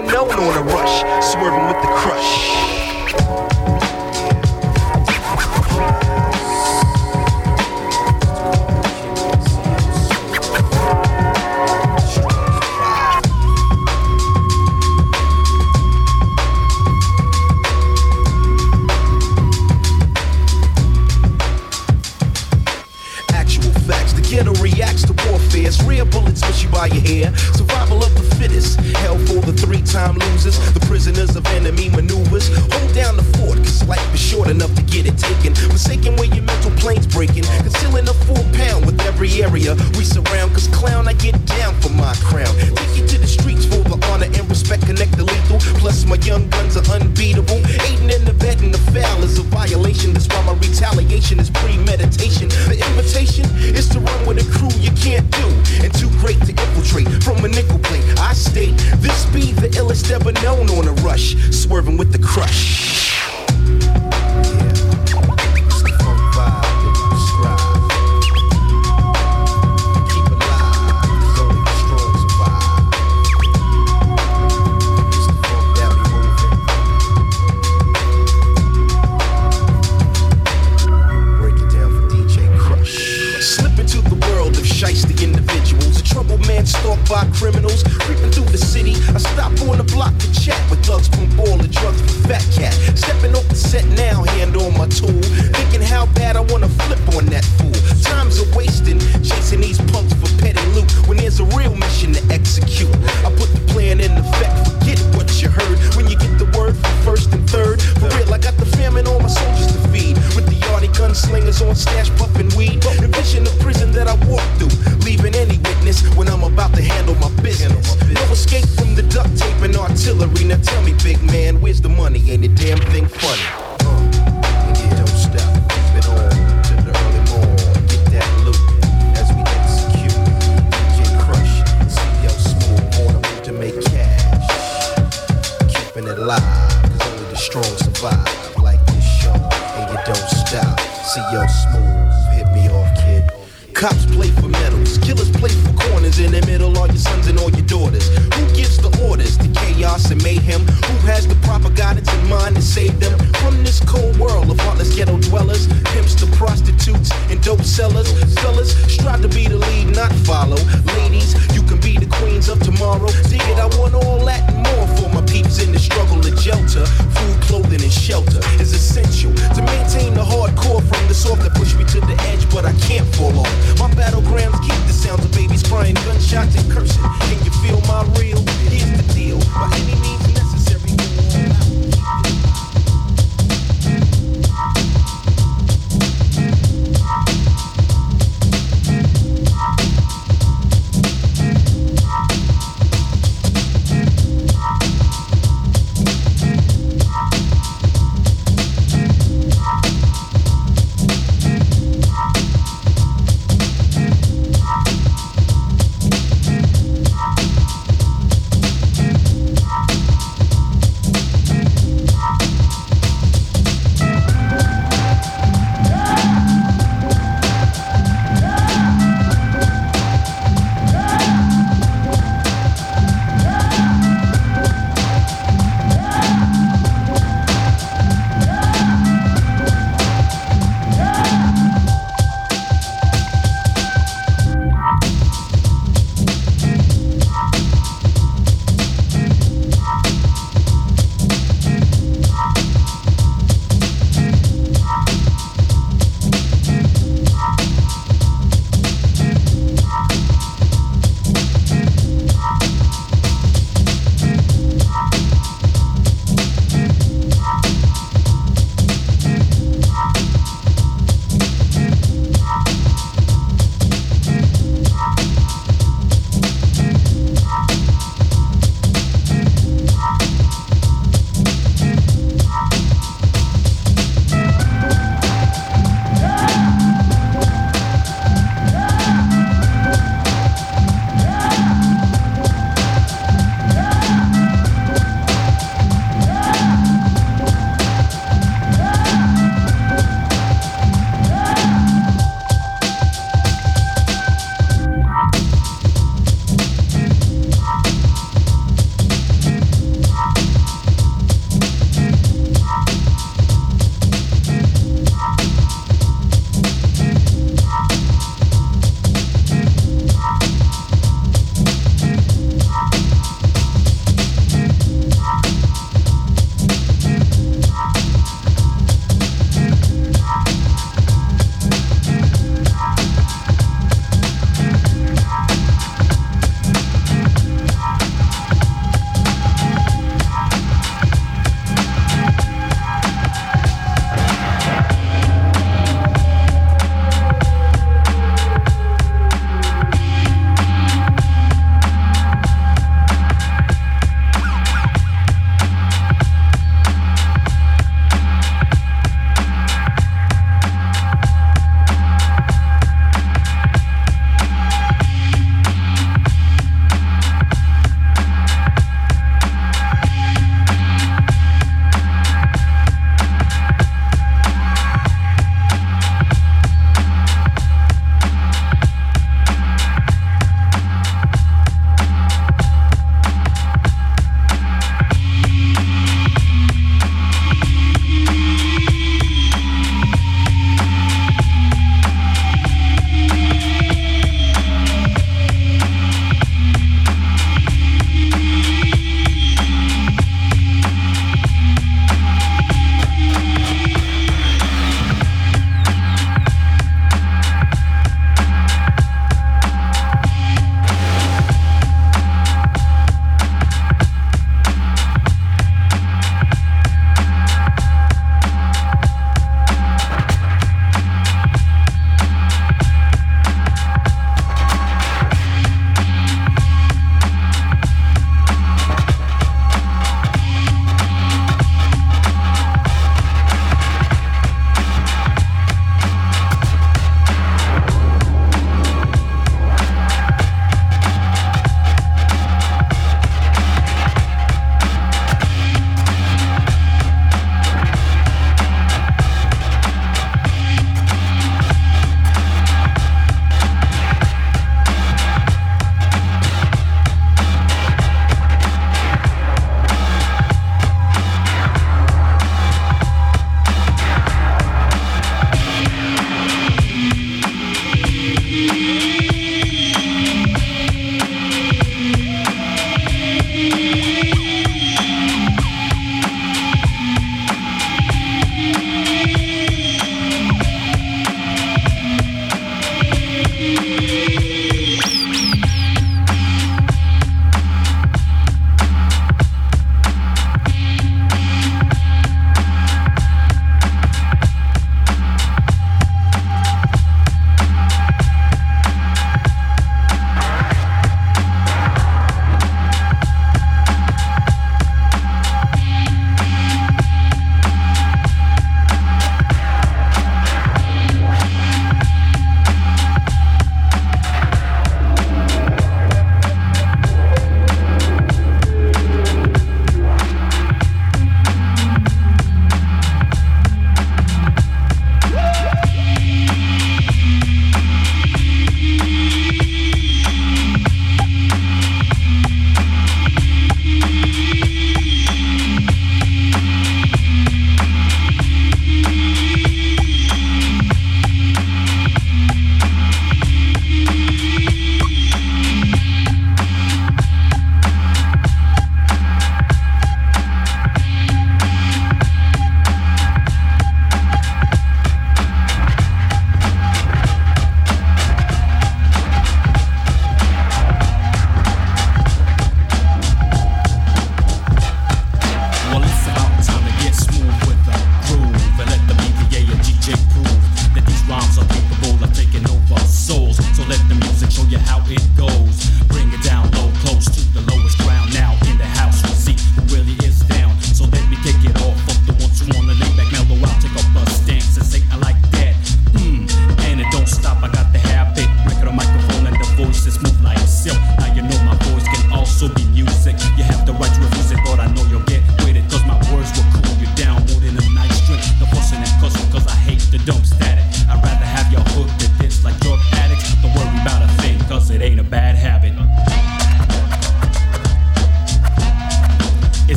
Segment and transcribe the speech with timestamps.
[0.00, 0.97] known on a rush,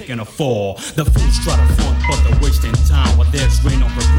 [0.00, 0.74] taking a fall.
[0.96, 4.09] The fools try to front, but they're wasting time while there's rain on the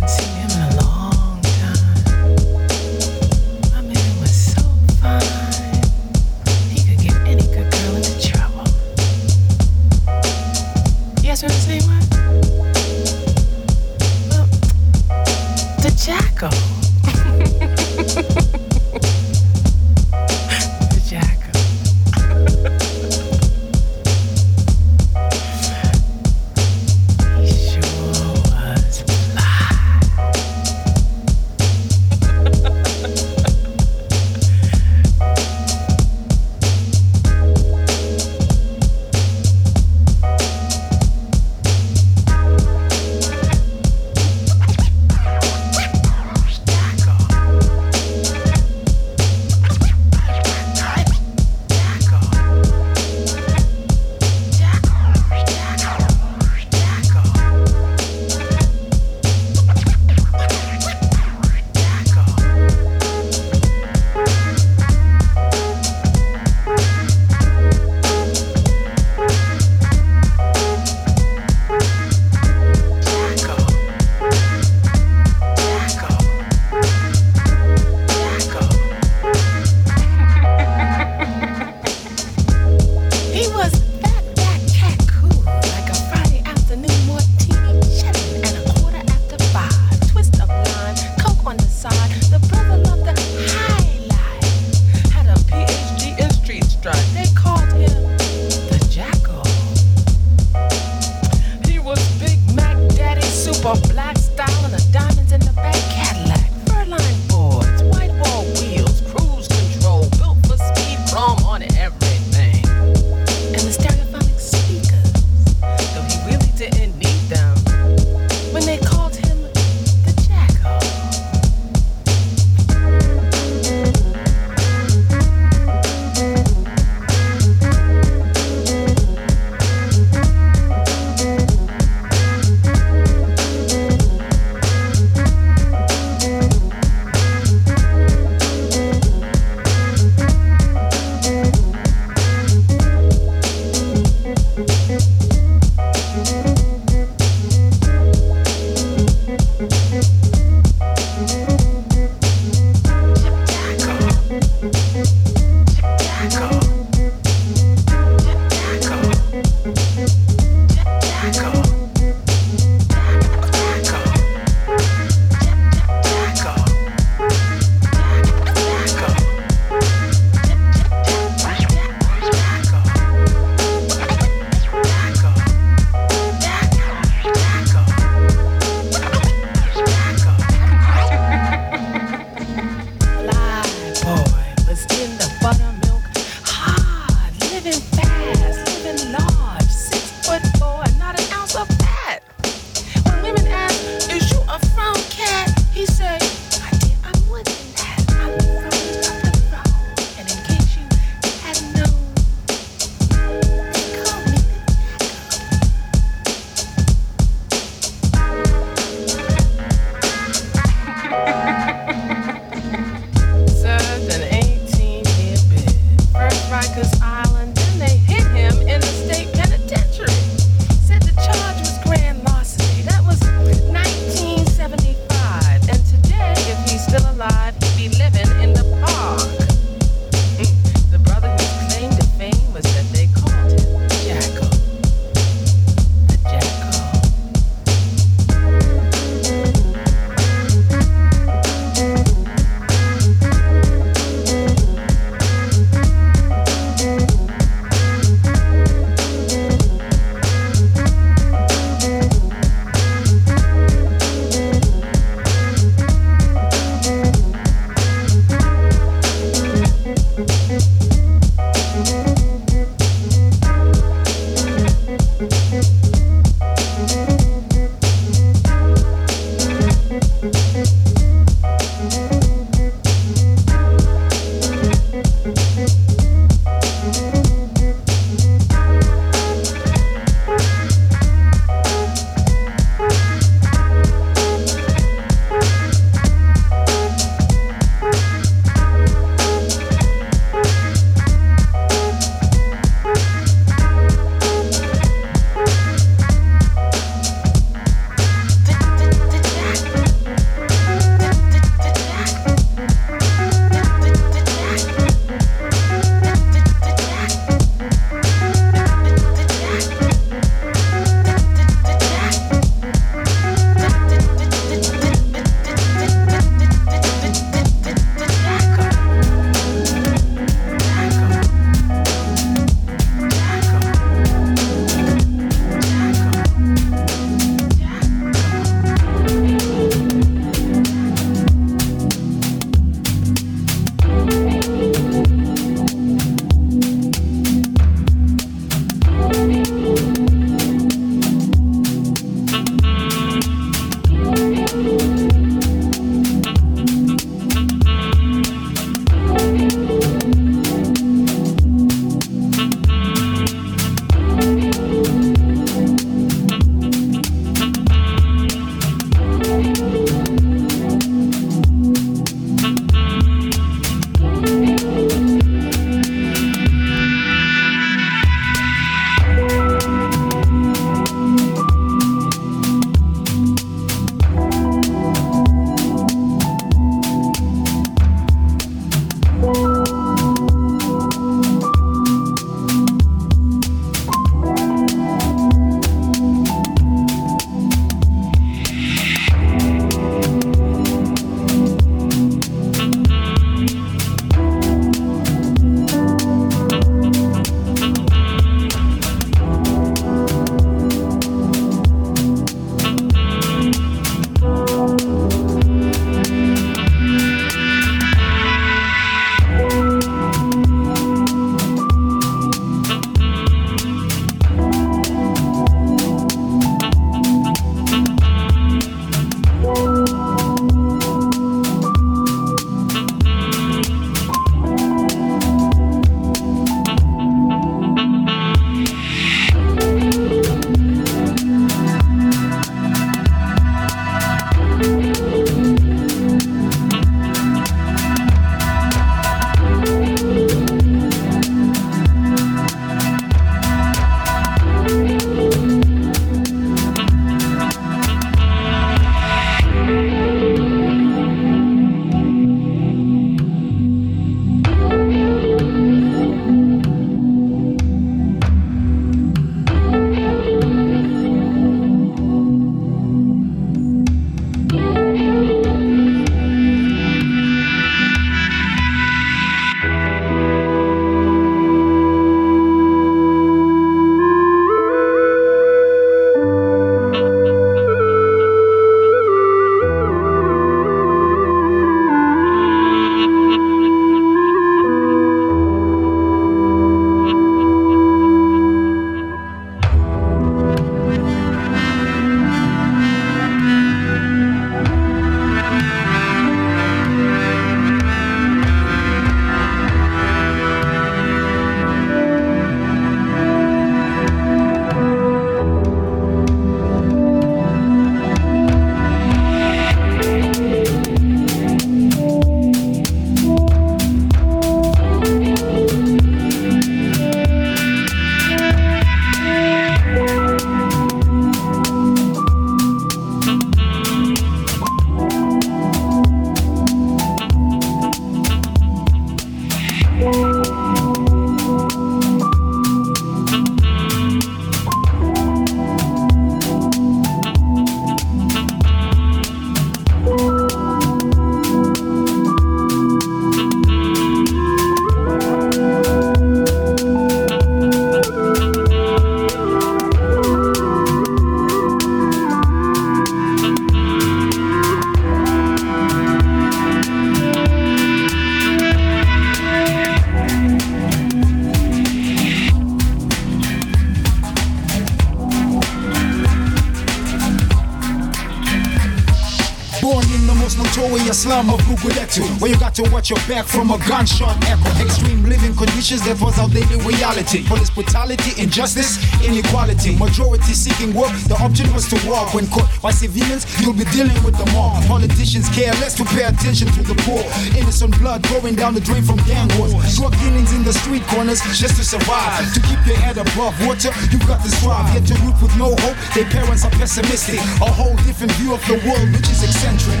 [569.90, 573.70] born in Lower notorious slum of Guguletu, where you got to watch your back from
[573.70, 574.70] a gunshot echo.
[574.82, 577.44] Extreme living conditions, that was our daily reality.
[577.44, 579.96] Police brutality, injustice, inequality.
[579.96, 582.32] Majority seeking work, the option was to walk.
[582.32, 584.80] When caught by civilians, you'll be dealing with the mob.
[584.88, 587.20] Politicians care less to pay attention to the poor.
[587.52, 589.76] Innocent blood going down the drain from gang wars.
[589.96, 592.48] Drug dealings in the street corners just to survive.
[592.56, 594.88] To keep your head above water, you've got to strive.
[594.96, 597.40] Yet to root with no hope, their parents are pessimistic.
[597.60, 600.00] A whole different view of the world, which is eccentric.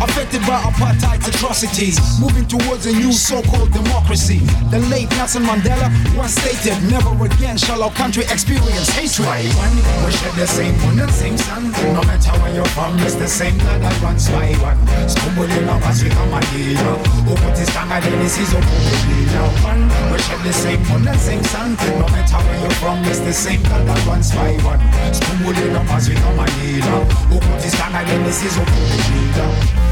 [0.00, 4.38] Affected by apartheid's atrocities, moving towards a new so-called democracy.
[4.70, 9.74] The late Nelson Mandela once stated, "Never again shall our country experience hatred." Why one?
[10.06, 11.72] We share the same moon and same sun.
[11.94, 14.78] No matter where you're from, it's the same blood that runs by one.
[15.08, 16.96] Stumbling up as we come a dealer.
[17.26, 19.42] Ukutistanga denisizo kukubila.
[19.66, 19.90] One.
[20.12, 21.76] We share the same moon and same sun.
[21.98, 24.80] No matter where you're from, it's the same blood that runs by one.
[25.12, 27.02] Stumbling up as we come a dealer.
[27.34, 29.48] Ukutistanga denisizo kukubila.
[29.48, 29.87] 20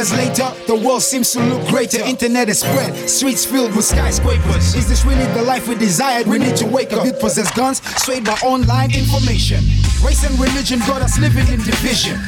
[0.00, 2.02] years later, the world seems to look greater.
[2.02, 4.74] Internet is spread, streets filled with skyscrapers.
[4.74, 6.26] Is this really the life we desired?
[6.26, 7.04] We need to wake up.
[7.04, 9.60] Youth possess guns, swayed by online information.
[10.02, 12.18] Race and religion got us living in division.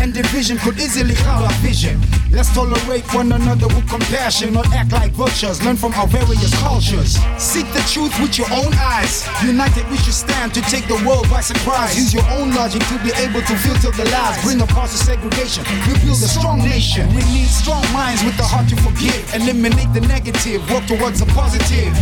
[0.00, 2.00] And division could easily cloud our vision.
[2.30, 5.62] Let's tolerate one another with compassion, not act like vultures.
[5.64, 7.16] Learn from our various cultures.
[7.38, 9.24] Seek the truth with your own eyes.
[9.42, 11.96] United, we should stand to take the world by surprise.
[11.96, 14.42] Use your own logic to be able to filter the lies.
[14.44, 15.64] Bring a pause to segregation.
[15.88, 17.08] We build a strong nation.
[17.14, 19.16] We need strong minds with the heart to forgive.
[19.34, 21.94] Eliminate the negative, work towards a positive.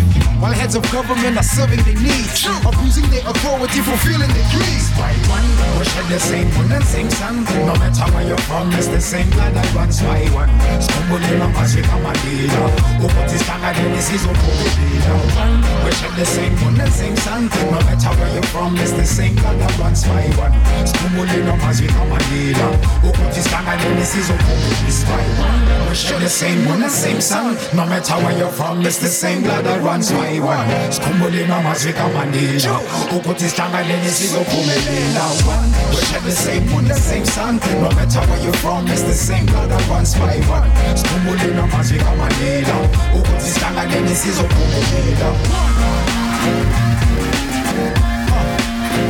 [0.43, 4.91] While heads of government are serving their needs, abusing their authority, fulfilling their dreams.
[4.99, 5.47] Why one?
[5.79, 7.47] We share the same moon and same sun.
[7.85, 10.49] Matter where you're from, it's the same blood that runs by one.
[10.81, 12.69] Stumbling up as we come a dealer.
[13.05, 15.15] Ukutistanga denisizo kukubila.
[15.37, 15.61] One.
[15.85, 17.51] We share the same moon and same sun.
[17.71, 20.55] No matter where you're from, it's the same blood that runs by one.
[20.87, 22.73] Stumbling up as we come a dealer.
[23.05, 25.17] Ukutistanga denisizo kukubila.
[25.45, 25.89] One.
[25.89, 27.57] We share the same moon and same sun.
[27.75, 30.69] No matter where you're from, it's the same blood that runs by one.
[30.93, 32.81] Stumbling up as we come a dealer.
[33.13, 35.25] Ukutistanga denisizo kukubila.
[35.45, 35.69] One.
[35.91, 37.61] We share the same moon and same sun.
[37.83, 40.71] No matter where you're from, it's the same blood that runs by one.
[40.97, 42.89] Stumbling up as we come a dealer.
[43.17, 45.29] Ukutistanga denisizo kukubila.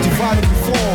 [0.03, 0.94] Divided before,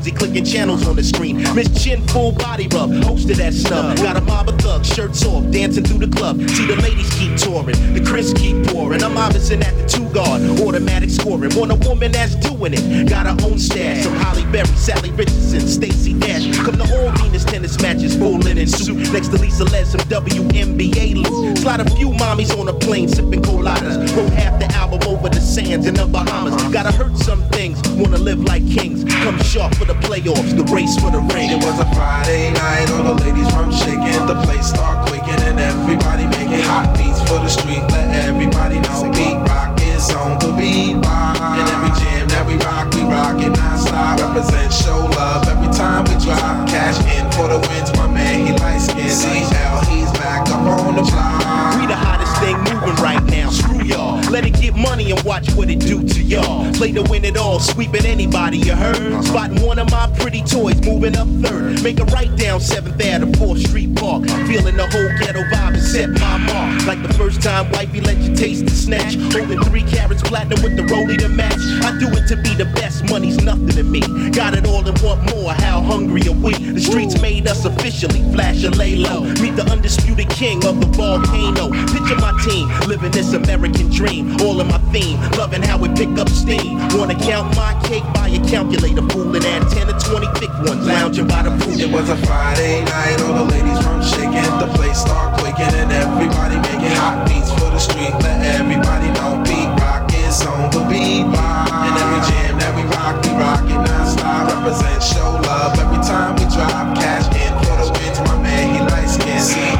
[0.00, 1.42] koozie, clicking channels on the screen.
[1.54, 3.96] Miss Chin, full body rub, hosted that snub.
[3.98, 6.40] Got a mob of thugs, shirts off, dancing through the club.
[6.50, 9.02] See the ladies keep touring, the Chris keep pouring.
[9.02, 11.54] I'm obviously at the two guard, automatic scoring.
[11.54, 13.08] Want a woman that's doing it.
[13.08, 14.04] Got her own stash.
[14.04, 16.56] Some Halle Berry, Salli Richardson, Stacey Dash.
[16.56, 19.12] Come to all Venus tennis matches, full linen suit.
[19.12, 21.58] Next to Lisa Les, some WNBA loot.
[21.58, 24.16] Slide a few mommies on a plane, sipping coladas.
[24.16, 26.54] Wrote half the album over the sands in the Bahamas.
[26.72, 29.04] Gotta hurt some things, wanna live like kings.
[29.22, 31.50] Come sharp for the playoffs, the race for the ring.
[31.52, 34.24] It was a Friday night, all the ladies from shaking.
[34.32, 37.84] The place start quaking and everybody making hot beats for the street.
[37.92, 40.96] Let everybody know beat rock is on the beat.
[41.04, 44.20] And every jam that we rock, we rock it non-stop.
[44.24, 46.64] Represent, show love every time we drop.
[46.72, 49.12] Cash in for the wins, my man, he light skin.
[49.12, 51.76] CL, he's back up on the block.
[51.76, 53.50] We the hottest thing moving right now.
[53.50, 54.20] Screw y'all.
[54.30, 56.72] Let it get money and watch what it do to y'all.
[56.74, 59.24] Play to win it all, sweeping anybody you heard.
[59.24, 61.82] Spotting one of my pretty toys, moving up third.
[61.82, 64.24] Make a right down 7th Ave to 4th Street Park.
[64.48, 66.86] Feeling the whole ghetto vibe and set my mark.
[66.86, 69.16] Like the first time wifey let you taste the snatch.
[69.32, 71.60] Holding three carrots platinum with the rollie to match.
[71.84, 74.00] I do it to be the best, money's nothing to me.
[74.30, 76.52] Got it all and want more, how hungry are we?
[76.54, 79.22] The streets made us officially, flash and lay low.
[79.42, 81.70] Meet the undisputed king of the volcano.
[81.92, 84.36] Picture my team, living this American dream.
[84.40, 86.78] All in my theme, loving how we pick up steam.
[86.96, 91.26] Wanna count my cake, buy a calculator, and add 10 to 20 thick ones, lounging
[91.26, 91.80] by the pool.
[91.80, 94.50] It was a Friday night, all the ladies from shaking.
[94.60, 98.12] The place start quaking and everybody making hot beats for the street.
[98.22, 101.24] Let everybody know beat rock is on the beat.
[101.24, 104.52] And every jam that we rock, we rock it non-stop.
[104.52, 108.74] Represent, show love every time we drop cash in for the win to my man.
[108.74, 109.79] He light skin.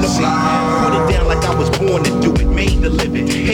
[0.00, 0.84] The block.
[0.84, 3.45] Put it down like I was born to do it, made to live it.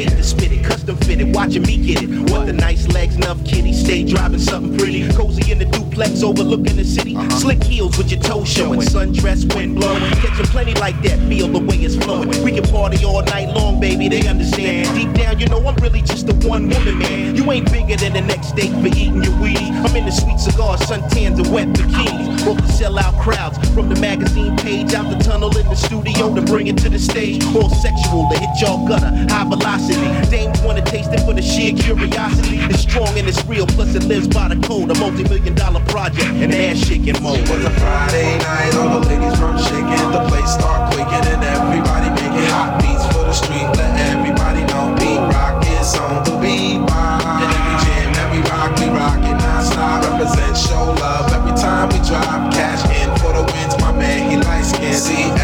[1.23, 2.31] To it, watching me get it.
[2.31, 5.09] What the nice legs, enough kitty, stay driving something pretty.
[5.13, 7.17] Cozy in the duplex, overlooking the city.
[7.17, 7.31] Uh-huh.
[7.31, 10.03] Slick heels with your toes showing, sundress, wind blowing.
[10.23, 12.29] Catching plenty like that, feel the way it's flowing.
[12.43, 14.97] We can party all night long, baby, they understand.
[14.97, 17.37] Deep down, you know I'm really just a one woman man.
[17.37, 19.59] You ain't bigger than the next state for eating your weed.
[19.59, 22.45] I'm in the sweet cigars, suntans, and wet bikinis.
[22.45, 26.35] Broke the sell out crowds from the magazine page out the tunnel in the studio
[26.35, 27.45] to bring it to the stage.
[27.55, 30.31] All sexual to hit y'all gutter, high velocity.
[30.31, 32.59] Dames wanna taste it for the sheer curiosity.
[32.71, 34.91] It's strong and it's real, plus it lives by the code.
[34.91, 37.39] A multi million dollar project and ass shaking mode.
[37.39, 41.43] It was a Friday night, all the ladies from shaking, the place start quaking, and
[41.45, 43.69] everybody making hot beats for the street.
[43.77, 46.81] Let everybody know beat rock is on the beat.
[46.81, 50.05] And every jam we rock, we rock it non-stop.
[50.09, 54.31] Represent, show love every time we drop cash in for the win to my man.
[54.31, 54.95] He light skin.
[54.95, 55.42] CL,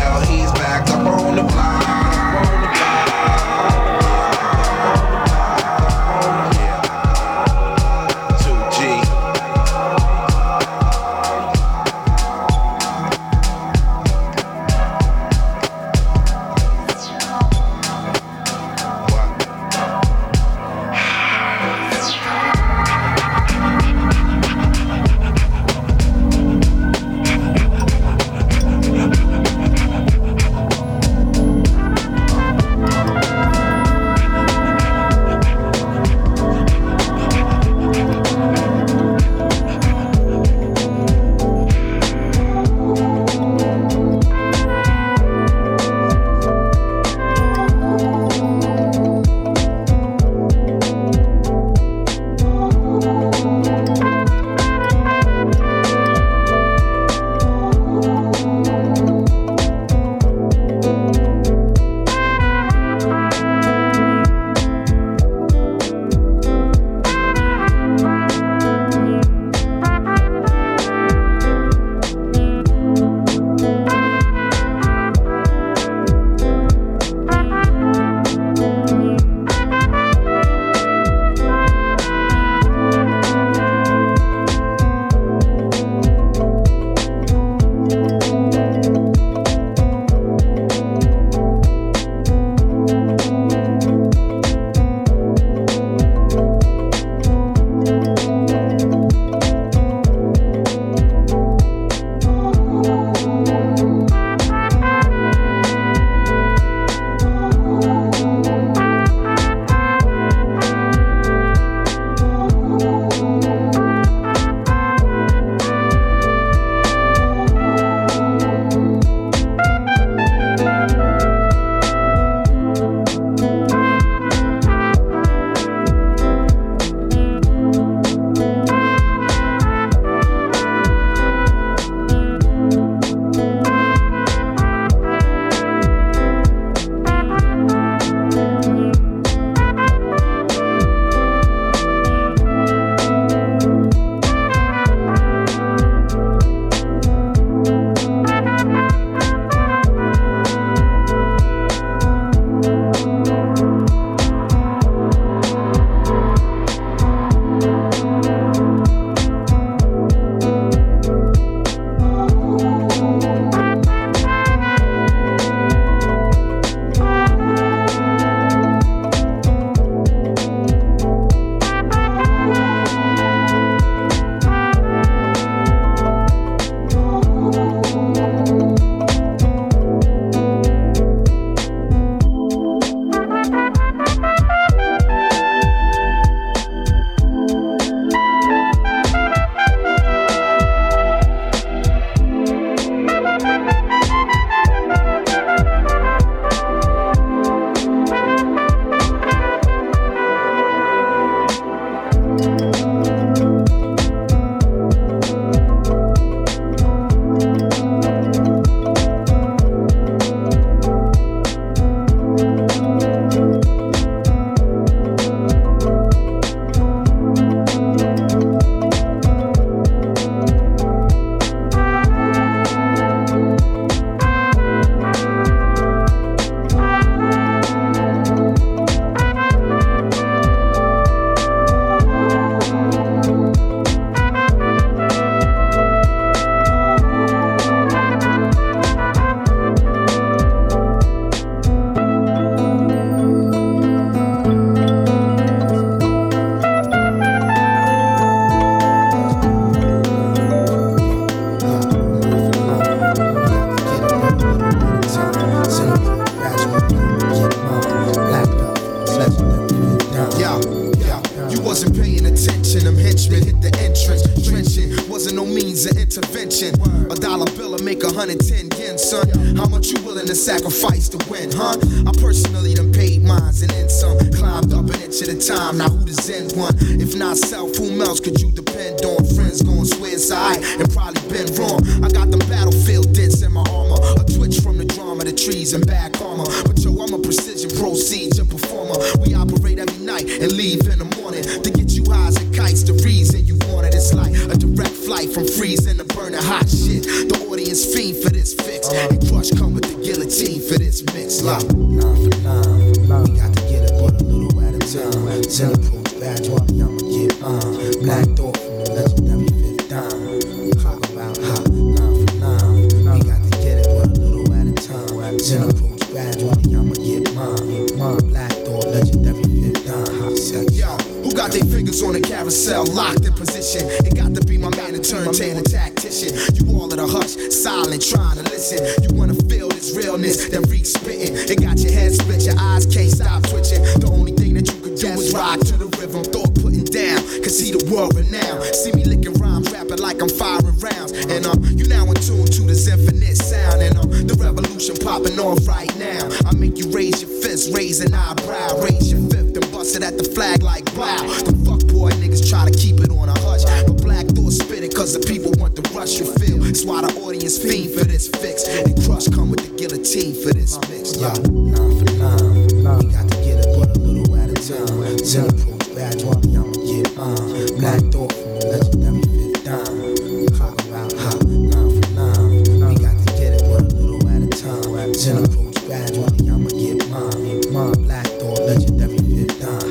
[330.98, 331.34] spitting.
[331.34, 333.82] It got your head split, your eyes can't stop twitching.
[334.02, 336.24] The only thing that you could do is rock to the rhythm.
[336.24, 338.64] Thought putting down, cause see the world renowned.
[338.74, 341.12] See me licking rhymes, rapping like I'm firing rounds.
[341.30, 343.82] And um, you now in tune to this infinite sound.
[343.82, 346.28] And um, the revolution popping off right now.
[346.46, 350.02] I make you raise your fist, raise an eyebrow, raise your fifth, and bust it
[350.02, 351.22] at the flag like wow.
[351.46, 353.64] The fuck boy niggas try to keep it on a hush.
[353.86, 355.54] But Black Thought spit it cause the people
[355.98, 356.58] want the rush you feel.
[356.58, 358.66] That's why the audience fiend for this fix.
[358.68, 361.16] And Krush come with the guillotine for this mix.
[361.16, 362.98] Yeah, nine for nine.
[362.98, 365.18] We got to get it, but a little at a time.
[365.18, 367.78] Send approach badge on me, I'ma get uh, mine.
[367.78, 370.46] Black Thought from the legendary fifth dime.
[370.58, 372.62] Talk about how nine for nine.
[372.62, 375.14] We got to get it, but a little at a time.
[375.14, 377.72] Send approach badge I'ma get uh, mine.
[377.72, 379.88] Mine, Black Thought, legendary fifth dime.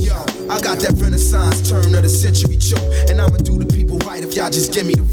[0.00, 0.14] Yo,
[0.48, 2.82] I got that renaissance turn of the century choke.
[3.08, 5.11] And I'ma do the people right if y'all just give me the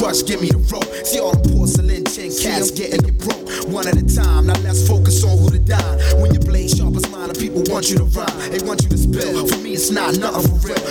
[0.00, 0.88] crush, give me the rope.
[1.04, 3.44] See all the porcelain chin cats getting it broke.
[3.68, 6.00] One at a time, now let's focus on who to dine.
[6.16, 8.50] When your blade sharp as mine, the people want you to rhyme.
[8.50, 9.46] They want you to spill.
[9.46, 10.89] For me, it's not nothing for real.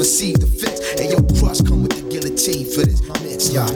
[0.00, 0.80] Receive the fix.
[0.98, 3.52] And yo, Krush come with the guillotine for this mix.
[3.52, 3.68] Yeah,